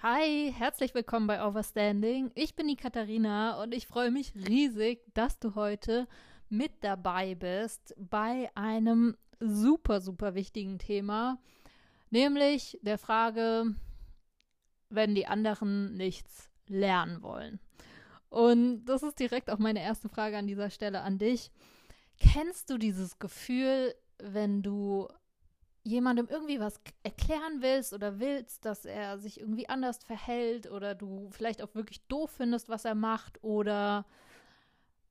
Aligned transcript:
Hi, 0.00 0.54
herzlich 0.56 0.94
willkommen 0.94 1.26
bei 1.26 1.44
Overstanding. 1.44 2.30
Ich 2.36 2.54
bin 2.54 2.68
die 2.68 2.76
Katharina 2.76 3.60
und 3.60 3.74
ich 3.74 3.88
freue 3.88 4.12
mich 4.12 4.32
riesig, 4.32 5.02
dass 5.12 5.40
du 5.40 5.56
heute 5.56 6.06
mit 6.48 6.70
dabei 6.84 7.34
bist 7.34 7.96
bei 7.98 8.48
einem 8.54 9.16
super, 9.40 10.00
super 10.00 10.36
wichtigen 10.36 10.78
Thema, 10.78 11.40
nämlich 12.10 12.78
der 12.82 12.96
Frage, 12.96 13.74
wenn 14.88 15.16
die 15.16 15.26
anderen 15.26 15.96
nichts 15.96 16.48
lernen 16.68 17.20
wollen. 17.20 17.58
Und 18.28 18.84
das 18.84 19.02
ist 19.02 19.18
direkt 19.18 19.50
auch 19.50 19.58
meine 19.58 19.82
erste 19.82 20.08
Frage 20.08 20.38
an 20.38 20.46
dieser 20.46 20.70
Stelle 20.70 21.00
an 21.00 21.18
dich. 21.18 21.50
Kennst 22.20 22.70
du 22.70 22.78
dieses 22.78 23.18
Gefühl, 23.18 23.96
wenn 24.18 24.62
du 24.62 25.08
jemandem 25.88 26.28
irgendwie 26.28 26.60
was 26.60 26.80
erklären 27.02 27.60
willst 27.60 27.92
oder 27.92 28.18
willst, 28.18 28.64
dass 28.64 28.84
er 28.84 29.18
sich 29.18 29.40
irgendwie 29.40 29.68
anders 29.68 29.98
verhält 30.04 30.70
oder 30.70 30.94
du 30.94 31.28
vielleicht 31.30 31.62
auch 31.62 31.74
wirklich 31.74 32.00
doof 32.06 32.30
findest, 32.36 32.68
was 32.68 32.84
er 32.84 32.94
macht 32.94 33.42
oder 33.42 34.06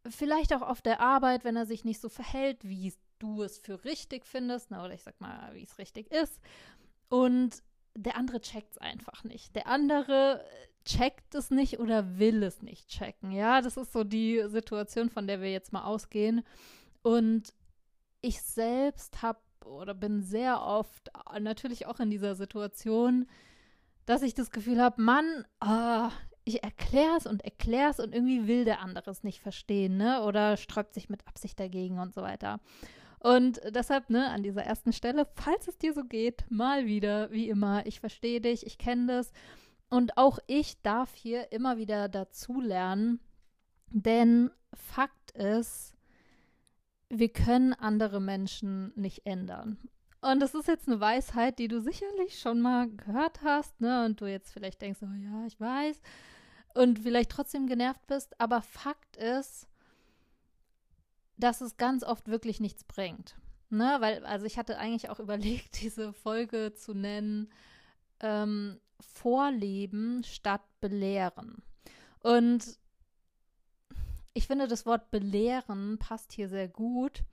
vielleicht 0.09 0.53
auch 0.53 0.61
auf 0.61 0.81
der 0.81 0.99
Arbeit, 0.99 1.43
wenn 1.43 1.55
er 1.55 1.65
sich 1.65 1.83
nicht 1.83 1.99
so 1.99 2.09
verhält, 2.09 2.63
wie 2.63 2.93
du 3.19 3.43
es 3.43 3.57
für 3.57 3.83
richtig 3.83 4.25
findest, 4.25 4.71
na, 4.71 4.83
oder 4.83 4.93
ich 4.93 5.03
sag 5.03 5.19
mal, 5.19 5.53
wie 5.53 5.63
es 5.63 5.77
richtig 5.77 6.11
ist. 6.11 6.39
Und 7.09 7.63
der 7.95 8.15
andere 8.15 8.39
checkt 8.41 8.71
es 8.71 8.77
einfach 8.77 9.23
nicht. 9.23 9.55
Der 9.55 9.67
andere 9.67 10.45
checkt 10.85 11.35
es 11.35 11.49
nicht 11.49 11.79
oder 11.79 12.19
will 12.19 12.43
es 12.43 12.61
nicht 12.61 12.89
checken. 12.89 13.31
Ja, 13.31 13.61
das 13.61 13.75
ist 13.75 13.91
so 13.91 14.03
die 14.03 14.43
Situation, 14.47 15.09
von 15.09 15.27
der 15.27 15.41
wir 15.41 15.51
jetzt 15.51 15.73
mal 15.73 15.83
ausgehen. 15.83 16.43
Und 17.01 17.53
ich 18.21 18.41
selbst 18.41 19.21
habe 19.21 19.39
oder 19.67 19.93
bin 19.93 20.21
sehr 20.21 20.61
oft 20.61 21.11
äh, 21.33 21.39
natürlich 21.39 21.85
auch 21.85 21.99
in 21.99 22.09
dieser 22.09 22.35
Situation, 22.35 23.27
dass 24.05 24.21
ich 24.21 24.33
das 24.33 24.51
Gefühl 24.51 24.81
habe, 24.81 25.01
Mann, 25.01 25.45
ah, 25.59 26.11
ich 26.45 26.63
erkläre 26.63 27.17
es 27.17 27.27
und 27.27 27.43
erkläre 27.43 27.91
es 27.91 27.99
und 27.99 28.15
irgendwie 28.15 28.47
will 28.47 28.63
der 28.63 28.79
andere 28.79 29.11
es 29.11 29.23
nicht 29.23 29.41
verstehen, 29.41 29.97
ne? 29.97 30.23
Oder 30.23 30.55
sträubt 30.55 30.93
sich 30.93 31.09
mit 31.09 31.27
Absicht 31.27 31.59
dagegen 31.59 31.99
und 31.99 32.13
so 32.13 32.21
weiter. 32.21 32.61
Und 33.19 33.59
deshalb, 33.69 34.09
ne, 34.09 34.29
an 34.29 34.43
dieser 34.43 34.63
ersten 34.63 34.93
Stelle, 34.93 35.27
falls 35.35 35.67
es 35.67 35.77
dir 35.77 35.93
so 35.93 36.05
geht, 36.05 36.45
mal 36.49 36.85
wieder, 36.85 37.31
wie 37.31 37.49
immer, 37.49 37.85
ich 37.85 37.99
verstehe 37.99 38.39
dich, 38.39 38.65
ich 38.65 38.77
kenne 38.77 39.07
das. 39.07 39.33
Und 39.89 40.17
auch 40.17 40.39
ich 40.47 40.81
darf 40.81 41.13
hier 41.15 41.51
immer 41.51 41.77
wieder 41.77 42.07
dazulernen, 42.07 43.19
denn 43.89 44.51
Fakt 44.73 45.31
ist, 45.31 45.96
wir 47.09 47.29
können 47.29 47.73
andere 47.73 48.19
Menschen 48.19 48.91
nicht 48.95 49.25
ändern. 49.25 49.77
Und 50.21 50.39
das 50.39 50.55
ist 50.55 50.67
jetzt 50.67 50.87
eine 50.87 50.99
Weisheit, 50.99 51.59
die 51.59 51.67
du 51.67 51.79
sicherlich 51.79 52.39
schon 52.39 52.59
mal 52.59 52.89
gehört 52.89 53.41
hast, 53.43 53.79
ne? 53.79 54.05
Und 54.05 54.19
du 54.19 54.25
jetzt 54.25 54.51
vielleicht 54.51 54.81
denkst, 54.81 54.99
oh 55.03 55.15
ja, 55.15 55.45
ich 55.45 55.59
weiß. 55.59 56.01
Und 56.73 56.99
vielleicht 56.99 57.31
trotzdem 57.31 57.67
genervt 57.67 58.05
bist. 58.07 58.39
Aber 58.39 58.61
Fakt 58.61 59.15
ist, 59.17 59.67
dass 61.37 61.61
es 61.61 61.77
ganz 61.77 62.03
oft 62.03 62.27
wirklich 62.27 62.59
nichts 62.59 62.83
bringt. 62.83 63.35
Ne? 63.69 63.97
Weil, 63.99 64.25
also 64.25 64.45
ich 64.45 64.57
hatte 64.57 64.77
eigentlich 64.77 65.09
auch 65.09 65.19
überlegt, 65.21 65.81
diese 65.81 66.13
Folge 66.13 66.73
zu 66.73 66.93
nennen, 66.93 67.49
ähm, 68.19 68.79
Vorleben 68.99 70.23
statt 70.23 70.61
Belehren. 70.81 71.61
Und 72.19 72.79
ich 74.37 74.47
finde, 74.47 74.67
das 74.67 74.85
Wort 74.85 75.09
belehren 75.09 75.97
passt 75.97 76.31
hier 76.31 76.47
sehr 76.47 76.67
gut. 76.67 77.23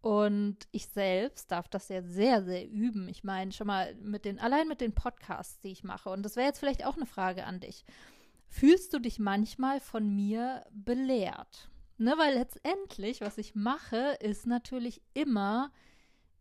Und 0.00 0.58
ich 0.72 0.88
selbst 0.88 1.50
darf 1.50 1.68
das 1.68 1.88
ja 1.88 2.02
sehr, 2.02 2.42
sehr 2.44 2.68
üben. 2.68 3.08
Ich 3.08 3.24
meine, 3.24 3.52
schon 3.52 3.68
mal 3.68 3.94
mit 3.94 4.26
den, 4.26 4.38
allein 4.38 4.68
mit 4.68 4.80
den 4.82 4.94
Podcasts, 4.94 5.60
die 5.60 5.70
ich 5.70 5.84
mache. 5.84 6.10
Und 6.10 6.24
das 6.24 6.36
wäre 6.36 6.48
jetzt 6.48 6.58
vielleicht 6.58 6.84
auch 6.84 6.96
eine 6.96 7.06
Frage 7.06 7.44
an 7.46 7.60
dich. 7.60 7.84
Fühlst 8.48 8.92
du 8.92 8.98
dich 8.98 9.18
manchmal 9.18 9.80
von 9.80 10.14
mir 10.14 10.64
belehrt? 10.72 11.70
Ne, 11.96 12.14
weil 12.18 12.34
letztendlich, 12.34 13.20
was 13.20 13.38
ich 13.38 13.54
mache, 13.54 14.18
ist 14.20 14.46
natürlich 14.46 15.00
immer 15.14 15.70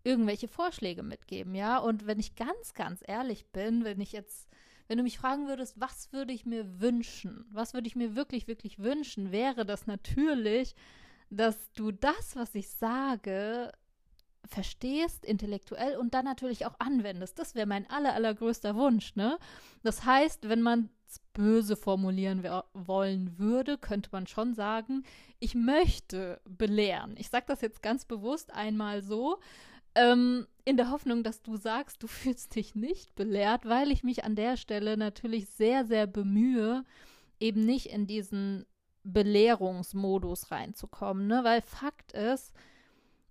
irgendwelche 0.04 0.48
Vorschläge 0.48 1.04
mitgeben, 1.04 1.54
ja. 1.54 1.78
Und 1.78 2.08
wenn 2.08 2.20
ich 2.20 2.36
ganz, 2.36 2.74
ganz 2.74 3.04
ehrlich 3.08 3.46
bin, 3.52 3.84
wenn 3.84 4.02
ich 4.02 4.12
jetzt 4.12 4.50
wenn 4.88 4.98
du 4.98 5.04
mich 5.04 5.18
fragen 5.18 5.48
würdest, 5.48 5.80
was 5.80 6.12
würde 6.12 6.34
ich 6.34 6.46
mir 6.46 6.82
wünschen, 6.82 7.46
was 7.52 7.74
würde 7.74 7.88
ich 7.88 7.96
mir 7.96 8.16
wirklich, 8.16 8.48
wirklich 8.48 8.80
wünschen, 8.80 9.32
wäre 9.32 9.66
das 9.66 9.88
natürlich, 9.88 10.76
dass 11.30 11.72
du 11.74 11.92
das, 11.92 12.36
was 12.36 12.54
ich 12.56 12.70
sage, 12.70 13.72
verstehst, 14.46 15.26
intellektuell 15.26 15.96
und 15.96 16.14
dann 16.14 16.26
natürlich 16.26 16.66
auch 16.66 16.76
anwendest. 16.80 17.40
Das 17.40 17.56
wäre 17.56 17.66
mein 17.66 17.90
aller, 17.90 18.14
allergrößter 18.14 18.76
Wunsch, 18.76 19.16
ne? 19.16 19.40
Das 19.84 20.06
heißt, 20.06 20.50
wenn 20.50 20.62
man 20.62 20.90
es 21.08 21.20
böse 21.34 21.76
formulieren 21.76 22.44
wollen 22.74 23.38
würde, 23.38 23.78
könnte 23.78 24.10
man 24.12 24.28
schon 24.28 24.54
sagen, 24.54 25.04
ich 25.40 25.56
möchte 25.56 26.42
belehren. 26.46 27.16
Ich 27.18 27.30
sage 27.30 27.46
das 27.48 27.62
jetzt 27.62 27.82
ganz 27.82 28.06
bewusst 28.06 28.54
einmal 28.54 29.02
so, 29.02 29.40
ähm, 29.96 30.48
in 30.66 30.78
der 30.78 30.92
Hoffnung, 30.92 31.24
dass 31.24 31.42
du 31.42 31.58
sagst, 31.58 32.02
du 32.04 32.08
fühlst 32.08 32.56
dich 32.56 32.76
nicht 32.76 33.16
belehrt, 33.16 33.66
weil 33.66 33.92
ich 33.92 34.04
mich 34.04 34.24
an 34.24 34.36
der 34.36 34.58
Stelle 34.58 34.98
natürlich 34.98 35.50
sehr, 35.50 35.86
sehr 35.86 36.08
bemühe, 36.08 36.84
eben 37.40 37.66
nicht 37.66 37.88
in 37.88 38.08
diesen 38.08 38.66
Belehrungsmodus 39.04 40.52
reinzukommen, 40.52 41.28
ne? 41.28 41.44
Weil 41.44 41.62
Fakt 41.62 42.14
ist, 42.14 42.54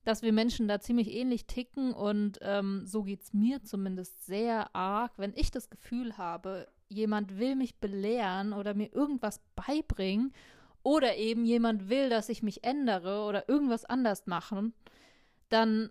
dass 0.04 0.22
wir 0.22 0.32
Menschen 0.32 0.68
da 0.68 0.80
ziemlich 0.80 1.10
ähnlich 1.12 1.46
ticken 1.46 1.94
und 1.94 2.38
ähm, 2.42 2.86
so 2.86 3.04
geht 3.04 3.22
es 3.22 3.32
mir 3.32 3.62
zumindest 3.62 4.26
sehr 4.26 4.74
arg, 4.74 5.12
wenn 5.16 5.32
ich 5.34 5.50
das 5.50 5.70
Gefühl 5.70 6.18
habe, 6.18 6.68
jemand 6.88 7.38
will 7.38 7.56
mich 7.56 7.76
belehren 7.76 8.52
oder 8.52 8.74
mir 8.74 8.92
irgendwas 8.92 9.40
beibringen 9.54 10.34
oder 10.82 11.16
eben 11.16 11.44
jemand 11.44 11.88
will, 11.88 12.10
dass 12.10 12.28
ich 12.28 12.42
mich 12.42 12.64
ändere 12.64 13.24
oder 13.24 13.48
irgendwas 13.48 13.84
anders 13.84 14.26
machen, 14.26 14.74
dann 15.48 15.90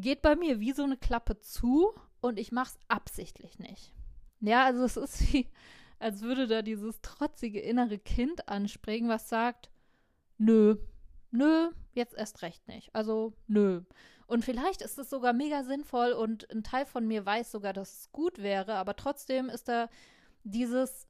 geht 0.00 0.22
bei 0.22 0.36
mir 0.36 0.60
wie 0.60 0.72
so 0.72 0.84
eine 0.84 0.96
Klappe 0.96 1.38
zu 1.38 1.92
und 2.20 2.38
ich 2.38 2.52
mache 2.52 2.70
es 2.74 2.78
absichtlich 2.88 3.58
nicht. 3.58 3.92
Ja, 4.40 4.64
also 4.64 4.84
es 4.84 4.96
ist 4.96 5.32
wie, 5.32 5.48
als 5.98 6.22
würde 6.22 6.46
da 6.46 6.62
dieses 6.62 7.00
trotzige 7.00 7.60
innere 7.60 7.98
Kind 7.98 8.48
anspringen, 8.48 9.08
was 9.08 9.28
sagt, 9.28 9.70
nö, 10.38 10.76
nö, 11.30 11.70
jetzt 11.92 12.14
erst 12.14 12.42
recht 12.42 12.66
nicht. 12.68 12.94
Also 12.94 13.32
nö. 13.46 13.82
Und 14.26 14.44
vielleicht 14.44 14.82
ist 14.82 14.98
es 14.98 15.08
sogar 15.08 15.32
mega 15.32 15.62
sinnvoll 15.62 16.12
und 16.12 16.50
ein 16.50 16.64
Teil 16.64 16.84
von 16.84 17.06
mir 17.06 17.24
weiß 17.24 17.52
sogar, 17.52 17.72
dass 17.72 18.00
es 18.00 18.12
gut 18.12 18.38
wäre, 18.38 18.74
aber 18.74 18.96
trotzdem 18.96 19.48
ist 19.48 19.68
da 19.68 19.88
dieses, 20.42 21.06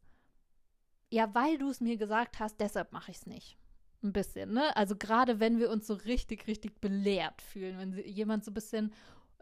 ja, 1.10 1.34
weil 1.34 1.58
du 1.58 1.70
es 1.70 1.80
mir 1.80 1.96
gesagt 1.96 2.38
hast, 2.40 2.60
deshalb 2.60 2.92
mache 2.92 3.10
ich 3.10 3.18
es 3.18 3.26
nicht. 3.26 3.56
Ein 4.02 4.12
bisschen, 4.12 4.52
ne? 4.52 4.76
Also 4.76 4.96
gerade 4.96 5.40
wenn 5.40 5.58
wir 5.58 5.70
uns 5.70 5.86
so 5.86 5.94
richtig, 5.94 6.46
richtig 6.46 6.80
belehrt 6.80 7.42
fühlen, 7.42 7.78
wenn 7.78 7.92
jemand 8.06 8.44
so 8.44 8.50
ein 8.50 8.54
bisschen 8.54 8.92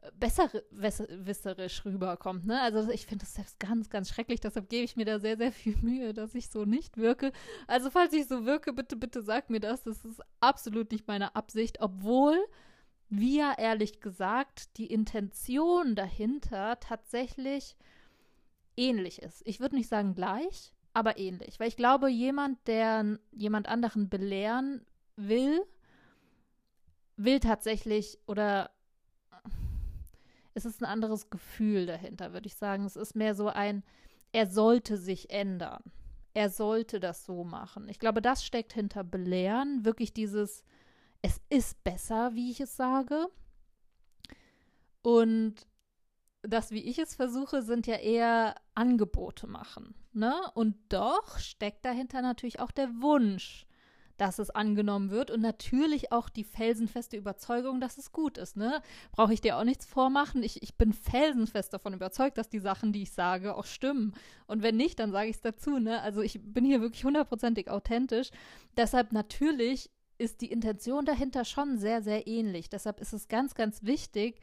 äh, 0.03 0.11
besserwisserisch 0.19 1.85
rüberkommt, 1.85 2.47
ne? 2.47 2.61
Also 2.61 2.89
ich 2.91 3.07
finde 3.07 3.25
das 3.25 3.35
selbst 3.35 3.59
ganz, 3.59 3.91
ganz 3.91 4.09
schrecklich, 4.09 4.41
deshalb 4.41 4.69
gebe 4.69 4.85
ich 4.85 4.97
mir 4.97 5.05
da 5.05 5.19
sehr, 5.19 5.37
sehr 5.37 5.53
viel 5.53 5.77
Mühe, 5.79 6.15
dass 6.15 6.35
ich 6.35 6.51
so 6.51 6.65
nicht 6.65 6.97
wirke. 6.97 7.33
Also 7.67 7.91
falls 7.91 8.13
ich 8.13 8.27
so 8.27 8.47
wirke, 8.47 8.73
bitte, 8.73 8.97
bitte 8.97 9.23
sag 9.23 9.51
mir 9.51 9.61
das. 9.61 9.83
Das 9.83 10.05
ist 10.05 10.23
absolut 10.41 10.93
nicht 10.93 11.09
meine 11.09 11.35
Absicht, 11.35 11.81
obwohl 11.81 12.39
wie 13.09 13.39
ja 13.39 13.55
ehrlich 13.57 14.01
gesagt 14.01 14.77
die 14.79 14.87
Intention 14.87 15.95
dahinter 15.95 16.79
tatsächlich 16.81 17.77
ähnlich 18.77 19.23
ist. 19.23 19.43
Ich 19.45 19.61
würde 19.61 19.77
nicht 19.77 19.89
sagen 19.89 20.15
gleich, 20.15 20.73
aber 20.95 21.19
ähnlich. 21.19 21.61
Weil 21.61 21.69
ich 21.69 21.77
glaube, 21.77 22.09
jemand, 22.09 22.67
der 22.67 23.19
jemand 23.33 23.69
anderen 23.69 24.09
belehren 24.09 24.87
will, 25.17 25.63
will 27.17 27.41
tatsächlich 27.41 28.19
oder 28.27 28.71
es 30.55 30.65
ist 30.65 30.81
ein 30.81 30.87
anderes 30.87 31.31
Gefühl 31.31 31.87
dahinter, 31.87 32.33
würde 32.33 32.47
ich 32.47 32.55
sagen. 32.55 32.85
Es 32.85 32.97
ist 32.97 33.17
mehr 33.17 33.35
so 33.35 33.49
ein, 33.49 33.83
er 34.33 34.47
sollte 34.47 34.97
sich 34.97 35.31
ändern. 35.31 35.83
Er 36.33 36.49
sollte 36.49 37.01
das 37.01 37.25
so 37.27 37.45
machen. 37.45 37.89
Ich 37.89 37.99
glaube, 37.99 38.23
das 38.23 38.45
steckt 38.45 38.73
hinter 38.73 39.05
Belehren. 39.05 39.85
Wirklich 39.85 40.13
dieses, 40.13 40.65
es 41.23 41.41
ist 41.49 41.83
besser, 41.85 42.35
wie 42.35 42.51
ich 42.51 42.61
es 42.61 42.77
sage. 42.77 43.29
Und 45.03 45.67
das, 46.43 46.71
wie 46.71 46.85
ich 46.85 46.99
es 46.99 47.15
versuche, 47.15 47.63
sind 47.63 47.87
ja 47.87 47.97
eher 47.97 48.55
Angebote 48.75 49.47
machen. 49.47 49.95
Ne? 50.15 50.35
Und 50.55 50.77
doch 50.89 51.39
steckt 51.39 51.85
dahinter 51.85 52.23
natürlich 52.23 52.61
auch 52.61 52.71
der 52.71 52.89
Wunsch, 53.01 53.67
dass 54.17 54.39
es 54.39 54.51
angenommen 54.51 55.11
wird 55.11 55.31
und 55.31 55.41
natürlich 55.41 56.13
auch 56.13 56.29
die 56.29 56.45
felsenfeste 56.45 57.17
Überzeugung, 57.17 57.81
dass 57.81 57.99
es 57.99 58.13
gut 58.13 58.39
ist. 58.39 58.57
Ne? 58.57 58.81
Brauche 59.13 59.33
ich 59.33 59.41
dir 59.41 59.59
auch 59.59 59.65
nichts 59.65 59.87
vormachen. 59.87 60.43
Ich, 60.43 60.63
ich 60.63 60.77
bin 60.77 60.93
felsenfest 60.93 61.73
davon 61.73 61.95
überzeugt, 61.95 62.39
dass 62.39 62.49
die 62.49 62.61
Sachen, 62.61 62.93
die 62.93 63.03
ich 63.03 63.13
sage, 63.13 63.57
auch 63.57 63.67
stimmen. 63.67 64.15
Und 64.47 64.63
wenn 64.63 64.77
nicht, 64.77 65.01
dann 65.01 65.11
sage 65.11 65.31
ich 65.31 65.37
es 65.37 65.43
dazu. 65.43 65.79
Ne? 65.79 66.01
Also 66.01 66.23
ich 66.23 66.41
bin 66.43 66.65
hier 66.65 66.81
wirklich 66.81 67.05
hundertprozentig 67.05 67.71
authentisch. 67.71 68.31
Deshalb 68.77 69.13
natürlich 69.13 69.91
ist 70.17 70.41
die 70.41 70.53
Intention 70.53 71.05
dahinter 71.05 71.45
schon 71.45 71.77
sehr, 71.79 72.03
sehr 72.03 72.27
ähnlich. 72.27 72.71
Deshalb 72.71 73.01
ist 73.01 73.13
es 73.13 73.27
ganz, 73.27 73.55
ganz 73.55 73.83
wichtig, 73.83 74.41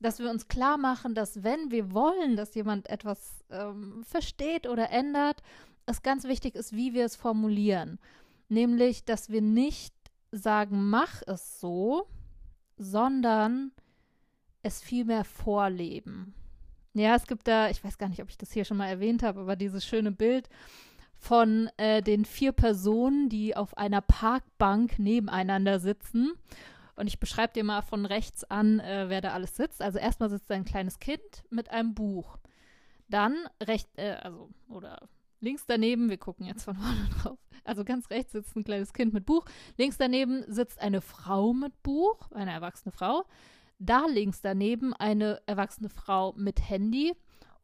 dass 0.00 0.18
wir 0.18 0.30
uns 0.30 0.48
klar 0.48 0.78
machen, 0.78 1.14
dass 1.14 1.42
wenn 1.42 1.70
wir 1.70 1.92
wollen, 1.92 2.36
dass 2.36 2.54
jemand 2.54 2.88
etwas 2.88 3.44
ähm, 3.50 4.02
versteht 4.04 4.66
oder 4.68 4.90
ändert, 4.90 5.42
es 5.86 6.02
ganz 6.02 6.24
wichtig 6.24 6.54
ist, 6.54 6.74
wie 6.74 6.94
wir 6.94 7.04
es 7.04 7.16
formulieren. 7.16 7.98
Nämlich, 8.48 9.04
dass 9.04 9.30
wir 9.30 9.42
nicht 9.42 9.94
sagen, 10.30 10.88
mach 10.88 11.22
es 11.26 11.60
so, 11.60 12.06
sondern 12.76 13.72
es 14.62 14.80
vielmehr 14.80 15.24
vorleben. 15.24 16.34
Ja, 16.94 17.14
es 17.14 17.26
gibt 17.26 17.46
da, 17.48 17.70
ich 17.70 17.82
weiß 17.82 17.98
gar 17.98 18.08
nicht, 18.08 18.22
ob 18.22 18.28
ich 18.28 18.38
das 18.38 18.52
hier 18.52 18.64
schon 18.64 18.76
mal 18.76 18.88
erwähnt 18.88 19.22
habe, 19.22 19.40
aber 19.40 19.56
dieses 19.56 19.84
schöne 19.84 20.10
Bild 20.12 20.48
von 21.16 21.68
äh, 21.76 22.02
den 22.02 22.24
vier 22.24 22.52
Personen, 22.52 23.28
die 23.28 23.56
auf 23.56 23.76
einer 23.76 24.00
Parkbank 24.00 24.98
nebeneinander 24.98 25.80
sitzen. 25.80 26.32
Und 26.98 27.06
ich 27.06 27.20
beschreibe 27.20 27.52
dir 27.52 27.62
mal 27.62 27.82
von 27.82 28.06
rechts 28.06 28.42
an, 28.42 28.80
äh, 28.80 29.04
wer 29.08 29.20
da 29.20 29.30
alles 29.30 29.54
sitzt. 29.54 29.80
Also 29.80 30.00
erstmal 30.00 30.30
sitzt 30.30 30.50
ein 30.50 30.64
kleines 30.64 30.98
Kind 30.98 31.44
mit 31.48 31.70
einem 31.70 31.94
Buch. 31.94 32.38
Dann 33.08 33.36
rechts, 33.62 33.88
äh, 33.96 34.16
also, 34.20 34.50
oder 34.68 35.08
links 35.38 35.64
daneben, 35.64 36.10
wir 36.10 36.18
gucken 36.18 36.44
jetzt 36.44 36.64
von 36.64 36.74
vorne 36.76 37.08
drauf. 37.22 37.38
Also 37.62 37.84
ganz 37.84 38.10
rechts 38.10 38.32
sitzt 38.32 38.56
ein 38.56 38.64
kleines 38.64 38.92
Kind 38.92 39.14
mit 39.14 39.26
Buch. 39.26 39.44
Links 39.76 39.96
daneben 39.96 40.44
sitzt 40.48 40.80
eine 40.80 41.00
Frau 41.00 41.52
mit 41.52 41.80
Buch, 41.84 42.32
eine 42.32 42.50
erwachsene 42.50 42.90
Frau. 42.90 43.24
Da 43.78 44.06
links 44.06 44.40
daneben 44.40 44.92
eine 44.92 45.40
erwachsene 45.46 45.90
Frau 45.90 46.32
mit 46.36 46.68
Handy. 46.68 47.14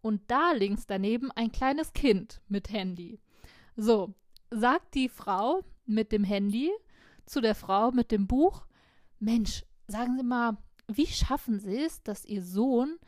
Und 0.01 0.23
da 0.29 0.53
links 0.53 0.87
daneben 0.87 1.33
ein 1.33 1.51
kleines 1.51 1.93
Kind 1.93 2.41
mit 2.47 2.71
Handy. 2.71 3.19
So, 3.75 4.15
sagt 4.53 4.95
die 4.95 5.09
Frau 5.09 5.65
mit 5.87 6.13
dem 6.13 6.23
Handy 6.23 6.71
zu 7.27 7.41
der 7.41 7.57
Frau 7.57 7.91
mit 7.91 8.13
dem 8.13 8.29
Buch, 8.29 8.67
Mensch, 9.25 9.65
sagen 9.87 10.17
Sie 10.17 10.23
mal, 10.23 10.57
wie 10.87 11.07
schaffen 11.07 11.59
Sie 11.59 11.79
es, 11.79 12.03
dass 12.03 12.25
Ihr 12.25 12.43
Sohn 12.43 12.99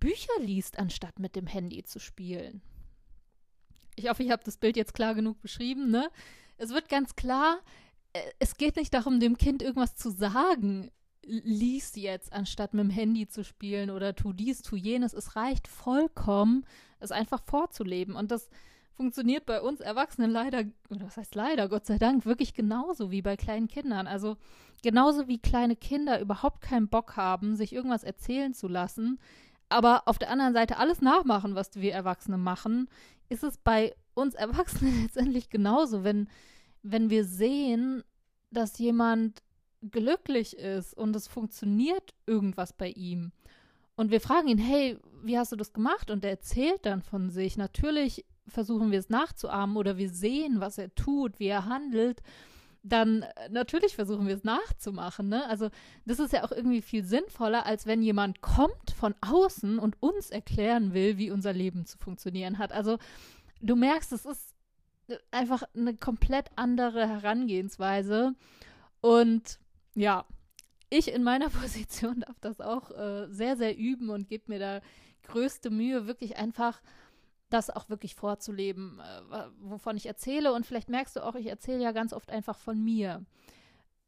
Bücher 0.00 0.40
liest, 0.40 0.78
anstatt 0.78 1.18
mit 1.18 1.36
dem 1.36 1.46
Handy 1.46 1.82
zu 1.84 1.98
spielen? 1.98 2.62
Ich 3.96 4.08
hoffe, 4.08 4.22
ich 4.22 4.30
habe 4.30 4.44
das 4.44 4.58
Bild 4.58 4.76
jetzt 4.76 4.94
klar 4.94 5.14
genug 5.14 5.40
beschrieben, 5.40 5.90
ne? 5.90 6.10
Es 6.56 6.70
wird 6.70 6.88
ganz 6.88 7.16
klar, 7.16 7.60
äh, 8.12 8.20
es 8.38 8.56
geht 8.56 8.76
nicht 8.76 8.94
darum, 8.94 9.20
dem 9.20 9.36
Kind 9.36 9.62
irgendwas 9.62 9.96
zu 9.96 10.10
sagen. 10.10 10.90
Lies 11.22 11.94
jetzt, 11.94 12.32
anstatt 12.32 12.72
mit 12.72 12.84
dem 12.84 12.90
Handy 12.90 13.28
zu 13.28 13.44
spielen 13.44 13.90
oder 13.90 14.14
tu 14.14 14.32
dies, 14.32 14.62
tu 14.62 14.76
jenes. 14.76 15.12
Es 15.12 15.36
reicht 15.36 15.68
vollkommen, 15.68 16.64
es 17.00 17.12
einfach 17.12 17.42
vorzuleben. 17.44 18.14
Und 18.14 18.30
das 18.30 18.48
funktioniert 18.98 19.46
bei 19.46 19.62
uns 19.62 19.78
Erwachsenen 19.78 20.32
leider, 20.32 20.64
oder 20.90 21.06
was 21.06 21.16
heißt 21.16 21.36
leider, 21.36 21.68
Gott 21.68 21.86
sei 21.86 21.98
Dank, 21.98 22.26
wirklich 22.26 22.52
genauso 22.52 23.12
wie 23.12 23.22
bei 23.22 23.36
kleinen 23.36 23.68
Kindern. 23.68 24.08
Also 24.08 24.36
genauso 24.82 25.28
wie 25.28 25.38
kleine 25.38 25.76
Kinder 25.76 26.20
überhaupt 26.20 26.62
keinen 26.62 26.88
Bock 26.88 27.16
haben, 27.16 27.54
sich 27.54 27.72
irgendwas 27.72 28.02
erzählen 28.02 28.54
zu 28.54 28.66
lassen, 28.66 29.20
aber 29.68 30.02
auf 30.06 30.18
der 30.18 30.30
anderen 30.30 30.52
Seite 30.52 30.78
alles 30.78 31.00
nachmachen, 31.00 31.54
was 31.54 31.76
wir 31.76 31.92
Erwachsene 31.92 32.38
machen, 32.38 32.88
ist 33.28 33.44
es 33.44 33.56
bei 33.58 33.94
uns 34.14 34.34
Erwachsenen 34.34 35.02
letztendlich 35.02 35.48
genauso, 35.48 36.02
wenn, 36.02 36.28
wenn 36.82 37.08
wir 37.08 37.24
sehen, 37.24 38.02
dass 38.50 38.78
jemand 38.78 39.42
glücklich 39.80 40.56
ist 40.56 40.92
und 40.92 41.14
es 41.14 41.28
funktioniert 41.28 42.14
irgendwas 42.26 42.72
bei 42.72 42.88
ihm. 42.88 43.30
Und 43.94 44.10
wir 44.10 44.20
fragen 44.20 44.48
ihn, 44.48 44.58
hey, 44.58 44.98
wie 45.22 45.38
hast 45.38 45.52
du 45.52 45.56
das 45.56 45.72
gemacht? 45.72 46.10
Und 46.10 46.24
er 46.24 46.30
erzählt 46.30 46.84
dann 46.84 47.02
von 47.02 47.30
sich. 47.30 47.56
Natürlich 47.56 48.24
versuchen 48.48 48.90
wir 48.90 48.98
es 48.98 49.10
nachzuahmen 49.10 49.76
oder 49.76 49.96
wir 49.96 50.10
sehen, 50.10 50.60
was 50.60 50.78
er 50.78 50.94
tut, 50.94 51.38
wie 51.38 51.46
er 51.46 51.66
handelt, 51.66 52.22
dann 52.82 53.22
äh, 53.22 53.48
natürlich 53.50 53.94
versuchen 53.94 54.26
wir 54.26 54.34
es 54.34 54.44
nachzumachen. 54.44 55.28
Ne? 55.28 55.46
Also 55.48 55.68
das 56.06 56.18
ist 56.18 56.32
ja 56.32 56.44
auch 56.44 56.52
irgendwie 56.52 56.82
viel 56.82 57.04
sinnvoller, 57.04 57.66
als 57.66 57.86
wenn 57.86 58.02
jemand 58.02 58.40
kommt 58.40 58.90
von 58.96 59.14
außen 59.20 59.78
und 59.78 60.00
uns 60.02 60.30
erklären 60.30 60.94
will, 60.94 61.18
wie 61.18 61.30
unser 61.30 61.52
Leben 61.52 61.86
zu 61.86 61.98
funktionieren 61.98 62.58
hat. 62.58 62.72
Also 62.72 62.98
du 63.60 63.76
merkst, 63.76 64.12
es 64.12 64.24
ist 64.24 64.54
äh, 65.08 65.16
einfach 65.30 65.62
eine 65.74 65.96
komplett 65.96 66.50
andere 66.56 67.08
Herangehensweise. 67.08 68.34
Und 69.00 69.58
ja, 69.94 70.24
ich 70.90 71.12
in 71.12 71.22
meiner 71.22 71.50
Position 71.50 72.20
darf 72.20 72.38
das 72.40 72.60
auch 72.60 72.90
äh, 72.90 73.26
sehr, 73.30 73.56
sehr 73.56 73.76
üben 73.76 74.10
und 74.10 74.28
gebe 74.28 74.44
mir 74.48 74.58
da 74.58 74.80
größte 75.24 75.70
Mühe, 75.70 76.06
wirklich 76.06 76.36
einfach 76.36 76.80
das 77.50 77.70
auch 77.70 77.88
wirklich 77.88 78.14
vorzuleben, 78.14 79.00
äh, 79.00 79.42
wovon 79.60 79.96
ich 79.96 80.06
erzähle. 80.06 80.52
Und 80.52 80.66
vielleicht 80.66 80.88
merkst 80.88 81.16
du 81.16 81.24
auch, 81.24 81.34
ich 81.34 81.46
erzähle 81.46 81.82
ja 81.82 81.92
ganz 81.92 82.12
oft 82.12 82.30
einfach 82.30 82.58
von 82.58 82.82
mir. 82.82 83.24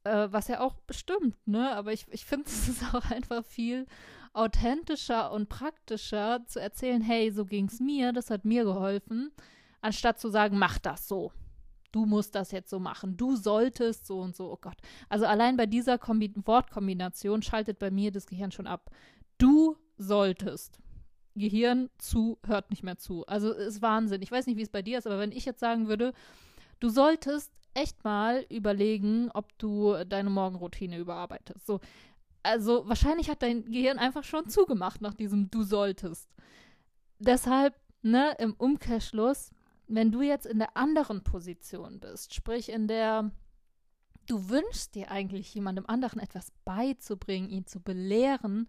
Äh, 0.04 0.28
was 0.30 0.48
ja 0.48 0.60
auch 0.60 0.74
bestimmt, 0.86 1.36
ne? 1.46 1.74
Aber 1.74 1.92
ich, 1.92 2.06
ich 2.10 2.24
finde, 2.24 2.46
es 2.50 2.82
auch 2.94 3.10
einfach 3.10 3.44
viel 3.44 3.86
authentischer 4.32 5.32
und 5.32 5.48
praktischer 5.48 6.44
zu 6.46 6.60
erzählen, 6.60 7.02
hey, 7.02 7.30
so 7.32 7.44
ging 7.44 7.66
es 7.66 7.80
mir, 7.80 8.12
das 8.12 8.30
hat 8.30 8.44
mir 8.44 8.64
geholfen, 8.64 9.32
anstatt 9.80 10.20
zu 10.20 10.28
sagen, 10.28 10.58
mach 10.58 10.78
das 10.78 11.08
so. 11.08 11.32
Du 11.92 12.06
musst 12.06 12.36
das 12.36 12.52
jetzt 12.52 12.70
so 12.70 12.78
machen. 12.78 13.16
Du 13.16 13.34
solltest 13.34 14.06
so 14.06 14.20
und 14.20 14.36
so. 14.36 14.52
Oh 14.52 14.58
Gott. 14.60 14.76
Also 15.08 15.26
allein 15.26 15.56
bei 15.56 15.66
dieser 15.66 15.98
Kombi 15.98 16.32
Wortkombination 16.44 17.42
schaltet 17.42 17.80
bei 17.80 17.90
mir 17.90 18.12
das 18.12 18.26
Gehirn 18.26 18.52
schon 18.52 18.68
ab. 18.68 18.90
Du 19.38 19.76
solltest. 19.96 20.78
Gehirn 21.40 21.90
zu, 21.98 22.38
hört 22.46 22.70
nicht 22.70 22.82
mehr 22.82 22.98
zu. 22.98 23.26
Also 23.26 23.52
ist 23.52 23.82
Wahnsinn. 23.82 24.22
Ich 24.22 24.30
weiß 24.30 24.46
nicht, 24.46 24.56
wie 24.56 24.62
es 24.62 24.70
bei 24.70 24.82
dir 24.82 24.98
ist, 24.98 25.06
aber 25.06 25.18
wenn 25.18 25.32
ich 25.32 25.44
jetzt 25.44 25.60
sagen 25.60 25.88
würde, 25.88 26.12
du 26.78 26.88
solltest 26.88 27.52
echt 27.74 28.04
mal 28.04 28.46
überlegen, 28.48 29.30
ob 29.32 29.56
du 29.58 30.04
deine 30.04 30.30
Morgenroutine 30.30 30.98
überarbeitest. 30.98 31.66
So, 31.66 31.80
also 32.42 32.88
wahrscheinlich 32.88 33.30
hat 33.30 33.42
dein 33.42 33.64
Gehirn 33.64 33.98
einfach 33.98 34.24
schon 34.24 34.48
zugemacht 34.48 35.00
nach 35.00 35.14
diesem 35.14 35.50
du 35.50 35.62
solltest. 35.62 36.28
Deshalb, 37.18 37.74
ne, 38.02 38.34
im 38.38 38.54
Umkehrschluss, 38.54 39.50
wenn 39.86 40.12
du 40.12 40.22
jetzt 40.22 40.46
in 40.46 40.58
der 40.58 40.76
anderen 40.76 41.22
Position 41.22 42.00
bist, 42.00 42.34
sprich 42.34 42.70
in 42.70 42.88
der 42.88 43.30
du 44.26 44.48
wünschst 44.48 44.94
dir 44.94 45.10
eigentlich 45.10 45.52
jemandem 45.54 45.86
anderen 45.86 46.20
etwas 46.20 46.52
beizubringen, 46.64 47.50
ihn 47.50 47.66
zu 47.66 47.80
belehren, 47.80 48.68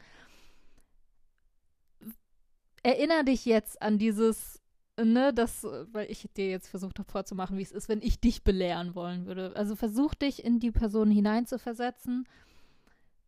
erinnere 2.83 3.25
dich 3.25 3.45
jetzt 3.45 3.81
an 3.81 3.98
dieses, 3.98 4.62
ne, 4.98 5.34
das, 5.34 5.63
weil 5.91 6.10
ich 6.10 6.27
dir 6.36 6.50
jetzt 6.50 6.67
versucht 6.67 7.00
habe 7.00 7.12
vorzumachen, 7.12 7.58
wie 7.58 7.63
es 7.63 7.72
ist, 7.72 7.89
wenn 7.89 8.01
ich 8.01 8.20
dich 8.20 8.44
belehren 8.44 8.96
wollen 8.96 9.25
würde. 9.25 9.56
Also 9.56 9.75
versuch 9.75 10.13
dich 10.13 10.44
in 10.44 10.60
die 10.60 10.72
Person 10.72 11.12
hineinzuversetzen 11.12 12.27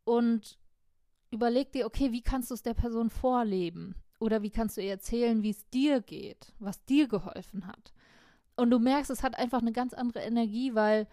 und 0.04 0.58
überleg 1.32 1.72
dir, 1.72 1.86
okay, 1.86 2.12
wie 2.12 2.22
kannst 2.22 2.52
du 2.52 2.56
es 2.56 2.64
der 2.64 2.74
Person 2.74 3.10
vorleben? 3.10 3.96
Oder 4.20 4.42
wie 4.42 4.52
kannst 4.52 4.78
du 4.78 4.82
ihr 4.82 4.92
erzählen, 4.92 5.44
wie 5.44 5.50
es 5.50 5.68
dir 5.70 6.02
geht, 6.02 6.54
was 6.60 6.86
dir 6.86 7.08
geholfen 7.08 7.68
hat? 7.68 7.94
Und 8.56 8.70
du 8.70 8.80
merkst, 8.80 9.10
es 9.10 9.24
hat 9.24 9.38
einfach 9.38 9.62
eine 9.62 9.72
ganz 9.72 9.94
andere 9.94 10.20
Energie, 10.20 10.76
weil 10.76 11.08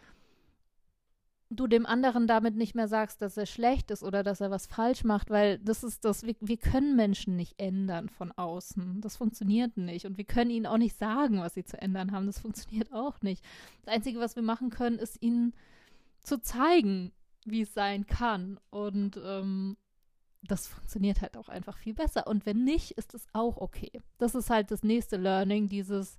du 1.51 1.67
dem 1.67 1.85
anderen 1.85 2.29
damit 2.29 2.55
nicht 2.55 2.77
mehr 2.77 2.87
sagst, 2.87 3.21
dass 3.21 3.37
er 3.37 3.47
schlecht 3.47 3.91
ist 3.91 4.05
oder 4.05 4.23
dass 4.23 4.41
er 4.41 4.51
was 4.51 4.67
falsch 4.67 5.03
macht, 5.03 5.31
weil 5.31 5.59
das 5.59 5.83
ist 5.83 6.05
das, 6.05 6.23
wir, 6.23 6.37
wir, 6.41 6.57
können 6.57 6.95
Menschen 6.95 7.37
nicht 7.37 7.61
ändern 7.61 8.09
von 8.09 8.31
außen. 8.31 9.01
Das 9.01 9.17
funktioniert 9.17 9.77
nicht. 9.77 10.07
Und 10.07 10.17
wir 10.17 10.25
können 10.25 10.51
ihnen 10.51 10.67
auch 10.67 10.79
nicht 10.79 10.97
sagen, 10.97 11.41
was 11.41 11.55
sie 11.55 11.65
zu 11.65 11.81
ändern 11.81 12.13
haben. 12.13 12.27
Das 12.27 12.39
funktioniert 12.39 12.93
auch 12.93 13.21
nicht. 13.23 13.45
Das 13.83 13.95
Einzige, 13.95 14.21
was 14.21 14.37
wir 14.37 14.45
machen 14.45 14.71
können, 14.71 14.99
ist 14.99 15.21
ihnen 15.21 15.53
zu 16.23 16.41
zeigen, 16.41 17.13
wie 17.45 17.63
es 17.63 17.75
sein 17.75 18.07
kann. 18.07 18.61
Und 18.71 19.21
ähm, 19.23 19.77
das 20.43 20.69
funktioniert 20.69 21.21
halt 21.21 21.37
auch 21.37 21.49
einfach 21.49 21.77
viel 21.77 21.95
besser. 21.95 22.29
Und 22.29 22.47
wenn 22.47 22.63
nicht, 22.63 22.93
ist 22.93 23.13
es 23.13 23.27
auch 23.33 23.57
okay. 23.57 24.01
Das 24.19 24.37
ist 24.37 24.51
halt 24.51 24.71
das 24.71 24.85
nächste 24.85 25.17
Learning, 25.17 25.69
dieses, 25.69 26.17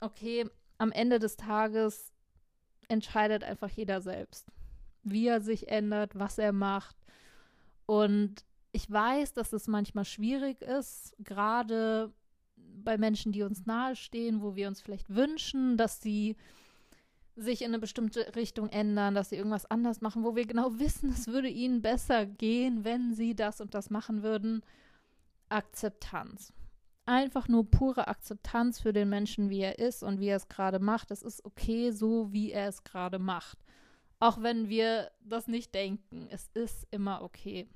okay, 0.00 0.44
am 0.76 0.92
Ende 0.92 1.18
des 1.18 1.36
Tages 1.36 2.13
entscheidet 2.88 3.44
einfach 3.44 3.70
jeder 3.70 4.00
selbst, 4.00 4.48
wie 5.02 5.26
er 5.26 5.40
sich 5.40 5.68
ändert, 5.68 6.18
was 6.18 6.38
er 6.38 6.52
macht. 6.52 6.96
Und 7.86 8.44
ich 8.72 8.90
weiß, 8.90 9.34
dass 9.34 9.52
es 9.52 9.68
manchmal 9.68 10.04
schwierig 10.04 10.62
ist, 10.62 11.14
gerade 11.18 12.12
bei 12.56 12.98
Menschen, 12.98 13.32
die 13.32 13.42
uns 13.42 13.66
nahestehen, 13.66 14.42
wo 14.42 14.56
wir 14.56 14.68
uns 14.68 14.80
vielleicht 14.80 15.14
wünschen, 15.14 15.76
dass 15.76 16.00
sie 16.00 16.36
sich 17.36 17.62
in 17.62 17.68
eine 17.68 17.78
bestimmte 17.78 18.34
Richtung 18.36 18.68
ändern, 18.68 19.14
dass 19.14 19.30
sie 19.30 19.36
irgendwas 19.36 19.66
anders 19.66 20.00
machen, 20.00 20.24
wo 20.24 20.36
wir 20.36 20.46
genau 20.46 20.70
wissen, 20.78 21.10
es 21.10 21.28
würde 21.28 21.48
ihnen 21.48 21.82
besser 21.82 22.26
gehen, 22.26 22.84
wenn 22.84 23.14
sie 23.14 23.34
das 23.34 23.60
und 23.60 23.74
das 23.74 23.90
machen 23.90 24.22
würden. 24.22 24.62
Akzeptanz 25.48 26.52
einfach 27.06 27.48
nur 27.48 27.70
pure 27.70 28.08
Akzeptanz 28.08 28.80
für 28.80 28.92
den 28.92 29.08
Menschen, 29.08 29.50
wie 29.50 29.60
er 29.60 29.78
ist 29.78 30.02
und 30.02 30.20
wie 30.20 30.28
er 30.28 30.36
es 30.36 30.48
gerade 30.48 30.78
macht. 30.78 31.10
Es 31.10 31.22
ist 31.22 31.44
okay, 31.44 31.90
so 31.90 32.32
wie 32.32 32.52
er 32.52 32.68
es 32.68 32.84
gerade 32.84 33.18
macht. 33.18 33.58
Auch 34.20 34.42
wenn 34.42 34.68
wir 34.68 35.10
das 35.22 35.48
nicht 35.48 35.74
denken. 35.74 36.28
Es 36.30 36.48
ist 36.54 36.86
immer 36.90 37.22
okay. 37.22 37.68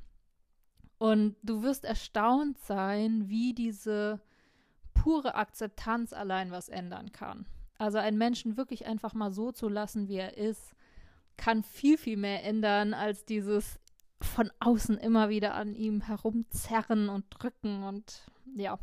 Und 0.99 1.37
du 1.42 1.62
wirst 1.62 1.85
erstaunt 1.85 2.58
sein, 2.58 3.28
wie 3.28 3.54
diese 3.54 4.20
pure 4.94 5.35
Akzeptanz 5.35 6.12
allein 6.12 6.50
was 6.50 6.68
ändern 6.68 7.12
kann. 7.12 7.47
Also 7.78 7.99
einen 7.99 8.18
Menschen 8.18 8.56
wirklich 8.56 8.87
einfach 8.87 9.14
mal 9.14 9.30
so 9.30 9.52
zu 9.52 9.68
lassen, 9.68 10.08
wie 10.08 10.16
er 10.16 10.37
ist, 10.37 10.75
kann 11.37 11.62
viel, 11.62 11.97
viel 11.97 12.16
mehr 12.16 12.44
ändern 12.44 12.94
als 12.94 13.25
dieses 13.25 13.78
von 14.20 14.50
außen 14.60 14.98
immer 14.98 15.28
wieder 15.28 15.54
an 15.54 15.75
ihm 15.75 16.00
herumzerren 16.00 17.08
und 17.08 17.26
drücken 17.30 17.84
und 17.84 18.22
ja, 18.56 18.78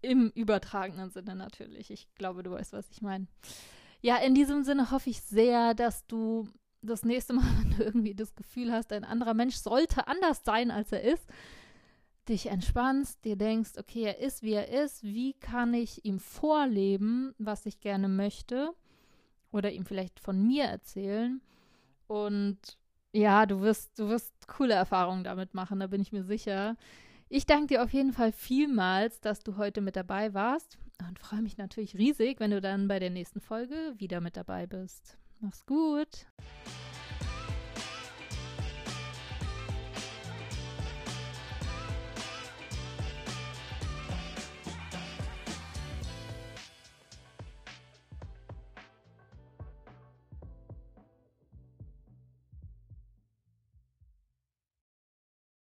im 0.00 0.30
übertragenen 0.34 1.10
Sinne 1.10 1.34
natürlich. 1.34 1.90
Ich 1.90 2.08
glaube, 2.14 2.42
du 2.42 2.52
weißt, 2.52 2.72
was 2.72 2.88
ich 2.90 3.02
meine. 3.02 3.26
Ja, 4.00 4.16
in 4.16 4.34
diesem 4.34 4.64
Sinne 4.64 4.90
hoffe 4.90 5.10
ich 5.10 5.22
sehr, 5.22 5.74
dass 5.74 6.06
du 6.06 6.46
das 6.82 7.04
nächste 7.04 7.32
Mal, 7.32 7.44
wenn 7.62 7.70
du 7.70 7.82
irgendwie 7.82 8.14
das 8.14 8.34
Gefühl 8.34 8.70
hast, 8.72 8.92
ein 8.92 9.04
anderer 9.04 9.34
Mensch 9.34 9.56
sollte 9.56 10.06
anders 10.06 10.44
sein, 10.44 10.70
als 10.70 10.92
er 10.92 11.02
ist, 11.02 11.26
dich 12.28 12.46
entspannst, 12.46 13.24
dir 13.24 13.36
denkst, 13.36 13.72
okay, 13.78 14.04
er 14.04 14.18
ist, 14.18 14.42
wie 14.42 14.52
er 14.52 14.68
ist, 14.68 15.02
wie 15.02 15.34
kann 15.34 15.74
ich 15.74 16.04
ihm 16.04 16.18
vorleben, 16.18 17.34
was 17.38 17.66
ich 17.66 17.80
gerne 17.80 18.08
möchte 18.08 18.70
oder 19.52 19.72
ihm 19.72 19.84
vielleicht 19.84 20.20
von 20.20 20.42
mir 20.46 20.64
erzählen 20.64 21.42
und 22.06 22.58
ja, 23.14 23.46
du 23.46 23.60
wirst, 23.60 23.98
du 23.98 24.08
wirst 24.08 24.48
coole 24.48 24.74
Erfahrungen 24.74 25.24
damit 25.24 25.54
machen, 25.54 25.80
da 25.80 25.86
bin 25.86 26.02
ich 26.02 26.12
mir 26.12 26.24
sicher. 26.24 26.76
Ich 27.28 27.46
danke 27.46 27.68
dir 27.68 27.82
auf 27.82 27.92
jeden 27.92 28.12
Fall 28.12 28.32
vielmals, 28.32 29.20
dass 29.20 29.40
du 29.40 29.56
heute 29.56 29.80
mit 29.80 29.96
dabei 29.96 30.34
warst 30.34 30.78
und 31.08 31.18
freue 31.18 31.42
mich 31.42 31.56
natürlich 31.56 31.96
riesig, 31.96 32.40
wenn 32.40 32.50
du 32.50 32.60
dann 32.60 32.88
bei 32.88 32.98
der 32.98 33.10
nächsten 33.10 33.40
Folge 33.40 33.94
wieder 33.96 34.20
mit 34.20 34.36
dabei 34.36 34.66
bist. 34.66 35.16
Mach's 35.40 35.64
gut. 35.64 36.26